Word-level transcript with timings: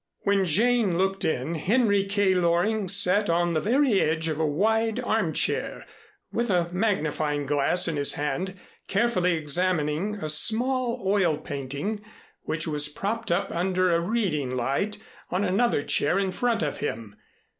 When 0.21 0.45
Jane 0.45 0.97
looked 0.97 1.23
in, 1.23 1.53
Henry 1.53 2.05
K. 2.05 2.33
Loring 2.33 2.87
sat 2.87 3.29
on 3.29 3.53
the 3.53 3.61
very 3.61 4.01
edge 4.01 4.29
of 4.29 4.39
a 4.39 4.45
wide 4.47 4.99
arm 4.99 5.31
chair, 5.31 5.85
with 6.31 6.49
a 6.49 6.71
magnifying 6.71 7.45
glass 7.45 7.87
in 7.87 7.97
his 7.97 8.13
hand 8.15 8.57
carefully 8.87 9.35
examining 9.35 10.15
a 10.15 10.27
small 10.27 11.03
oil 11.05 11.37
painting 11.37 12.03
which 12.45 12.65
was 12.67 12.89
propped 12.89 13.31
up 13.31 13.51
under 13.51 13.93
a 13.93 13.99
reading 13.99 14.55
light 14.57 14.97
on 15.29 15.43
another 15.43 15.83
chair 15.83 16.17
in 16.17 16.31
front 16.31 16.63
of 16.63 16.79
him. 16.79 17.15